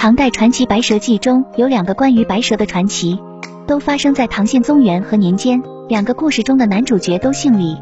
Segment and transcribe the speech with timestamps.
[0.00, 3.18] 唐代传奇《白蛇记》中有两个关于白蛇的传奇，
[3.66, 5.62] 都发生在唐宪宗元和年间。
[5.90, 7.76] 两个故事中的男主角都姓李，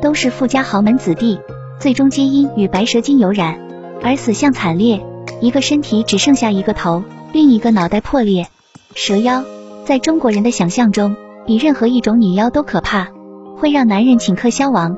[0.00, 1.40] 都是富家豪门子弟，
[1.80, 3.58] 最终皆因与白蛇精有染
[4.04, 5.04] 而死相惨烈。
[5.40, 7.02] 一个身体只剩下一个头，
[7.32, 8.46] 另一个脑袋破裂。
[8.94, 9.42] 蛇妖
[9.84, 13.08] 在中国人的想象中，比任何一种女妖都可怕，
[13.56, 14.96] 会让男人顷刻消亡。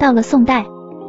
[0.00, 0.66] 到了宋代，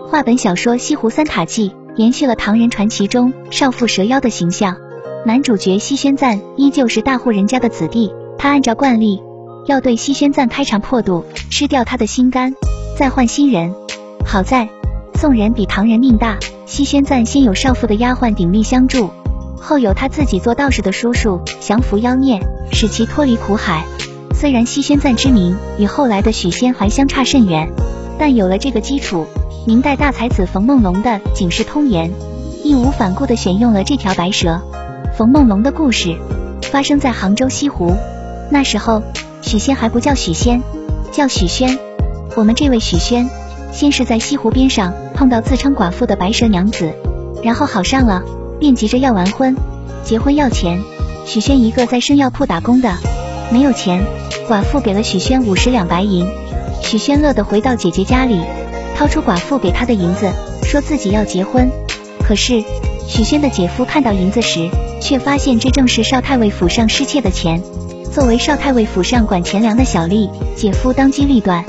[0.08, 4.78] 话本小说《西湖三塔记》延续了唐人传奇中少妇蛇妖的形象。
[5.26, 9.22] 男主角西宣赞依旧是大户人家的子弟，他按照惯例
[9.66, 12.56] 要对西宣赞开肠破肚，吃掉他的心肝，
[12.98, 13.74] 再换新人。
[14.26, 14.70] 好在
[15.16, 19.10] 宋人比唐人命大，西宣赞先有少妇的丫鬟鼎力相助，
[19.60, 22.40] 后有他自己做道士的叔叔降服妖孽，
[22.72, 23.84] 使其脱离苦海。
[24.34, 27.70] 虽然西宣赞之名与后来的许仙还相差甚远，
[28.18, 29.26] 但有了这个基础，
[29.68, 32.10] 明代大才子冯梦龙的《警世通言》
[32.64, 34.62] 义无反顾地选用了这条白蛇。
[35.20, 36.16] 冯梦龙的故事
[36.72, 37.94] 发生在杭州西湖，
[38.50, 39.04] 那时候
[39.42, 40.62] 许仙还不叫许仙，
[41.12, 41.78] 叫许宣。
[42.38, 43.30] 我们这位许宣，
[43.74, 46.94] 先是在西湖边上碰到自称寡妇的白蛇娘子，
[47.44, 48.24] 然后好上了，
[48.62, 49.58] 便急着要完婚。
[50.06, 50.82] 结婚要钱，
[51.26, 52.96] 许宣一个在生药铺打工的，
[53.52, 54.02] 没有钱，
[54.48, 56.26] 寡妇给了许宣五十两白银，
[56.82, 58.40] 许宣乐得回到姐姐家里，
[58.96, 60.30] 掏出寡妇给他的银子，
[60.64, 61.70] 说自己要结婚。
[62.24, 62.64] 可是
[63.06, 64.70] 许宣的姐夫看到银子时，
[65.00, 67.62] 却发现这正是少太尉府上失窃的钱。
[68.12, 71.64] 作为少太尉府上管钱粮的小吏，姐夫当机立断，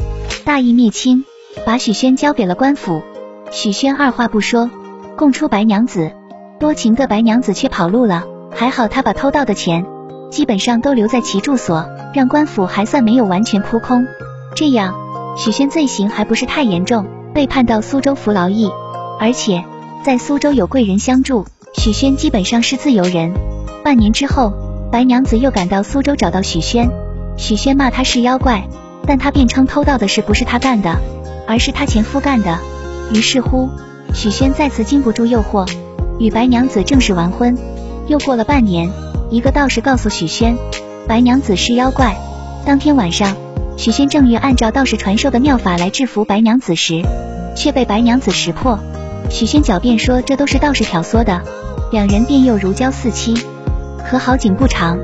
[0.44, 1.24] 大义灭亲，
[1.66, 3.02] 把许宣交给了官府。
[3.50, 4.70] 许宣二话不说，
[5.16, 6.12] 供出白娘子。
[6.58, 9.86] 多情的白娘子却跑路了，还好他把偷盗的钱
[10.30, 14.06] 基本上都留在其住所，让官府还算没有完全扑空。
[14.54, 14.94] 这样，
[15.36, 18.70] 许宣罪行还不是太严重，被判到苏州服劳役，
[19.18, 19.64] 而且
[20.04, 21.46] 在苏州有贵人相助。
[21.72, 23.32] 许宣基本上是自由人。
[23.84, 24.52] 半年之后，
[24.90, 26.90] 白娘子又赶到苏州找到许宣，
[27.36, 28.68] 许宣骂他是妖怪，
[29.06, 30.96] 但他辩称偷盗的事不是他干的，
[31.46, 32.58] 而是他前夫干的。
[33.12, 33.70] 于是乎，
[34.12, 35.68] 许宣再次经不住诱惑，
[36.18, 37.56] 与白娘子正式完婚。
[38.08, 38.90] 又过了半年，
[39.30, 40.56] 一个道士告诉许宣，
[41.06, 42.16] 白娘子是妖怪。
[42.66, 43.36] 当天晚上，
[43.76, 47.02] 许宣正欲按照道士传授的妙法来制服白娘子时，
[47.56, 48.78] 却被白娘子识破。
[49.30, 51.40] 许宣狡辩说这都是道士挑唆的。
[51.90, 53.34] 两人便又如胶似漆。
[54.08, 54.98] 可好景不长，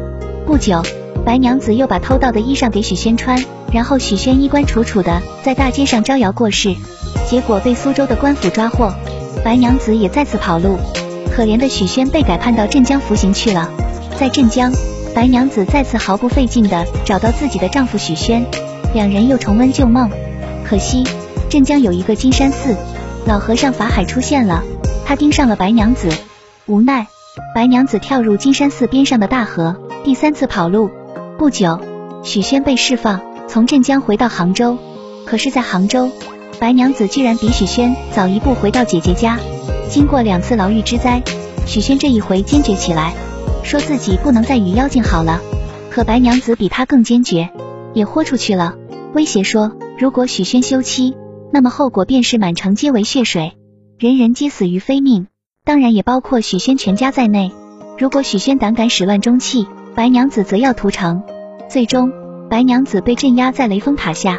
[0.46, 0.82] 不久，
[1.24, 6.74] 白娘子又把偷盗的衣裳给许宣穿，然后许宣衣冠楚楚的在大街上招摇过市，
[7.28, 8.92] 结果被苏州的官府抓获，
[9.44, 10.78] 白娘子也再次跑路，
[11.30, 13.68] 可怜的许宣被改判到镇江服刑去了。
[14.18, 14.72] 在镇江，
[15.14, 18.44] 白娘子再次毫不费劲的找到自己的丈夫许宣，
[18.94, 20.08] 两人又重温旧梦。
[20.64, 21.04] 可惜
[21.48, 22.74] 镇江有一个金山寺，
[23.26, 24.62] 老和尚法海出现了，
[25.04, 26.08] 他盯上了白娘子。
[26.68, 27.06] 无奈，
[27.54, 30.90] 白娘子跳入金山寺边上的大河，第三次跑路。
[31.38, 31.78] 不久，
[32.24, 34.76] 许宣被释放，从镇江回到杭州。
[35.24, 36.10] 可是，在杭州，
[36.58, 39.38] 白娘子居然比许宣早一步回到姐姐家。
[39.88, 41.22] 经过两次牢狱之灾，
[41.68, 43.14] 许宣这一回坚决起来，
[43.62, 45.40] 说自己不能再与妖精好了。
[45.88, 47.48] 可白娘子比他更坚决，
[47.94, 48.74] 也豁出去了，
[49.14, 51.16] 威胁说，如果许宣休妻，
[51.52, 53.52] 那么后果便是满城皆为血水，
[54.00, 55.28] 人人皆死于非命。
[55.66, 57.50] 当然也包括许宣全家在内。
[57.98, 59.66] 如果许宣胆敢始乱终弃，
[59.96, 61.24] 白娘子则要屠城。
[61.68, 62.12] 最终，
[62.48, 64.38] 白娘子被镇压在雷峰塔下。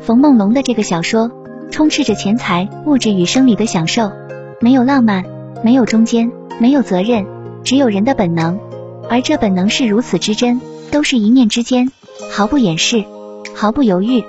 [0.00, 1.32] 冯梦龙的这个小说
[1.72, 4.12] 充斥着钱财、物质与生理的享受，
[4.60, 5.24] 没有浪漫，
[5.64, 6.30] 没有中间，
[6.60, 7.26] 没有责任，
[7.64, 8.60] 只有人的本能。
[9.10, 10.60] 而这本能是如此之真，
[10.92, 11.90] 都是一念之间，
[12.30, 13.04] 毫不掩饰，
[13.52, 14.22] 毫不犹豫。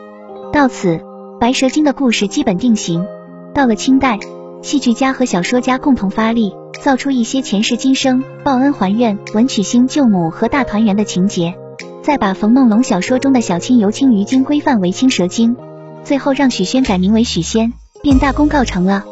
[0.51, 0.99] 到此，
[1.39, 3.05] 白蛇精的故事基本定型。
[3.53, 4.17] 到了清代。
[4.61, 11.55] 戏剧家和小说家共同发力，造出一些前世今生、报恩还愿、文曲星救母和大团圆的情节，
[12.03, 15.55] 再把冯梦龙小说中的小青由青鱼精规范为青蛇精，
[16.03, 19.05] 最后让许仙改名为许仙，便大功告成了。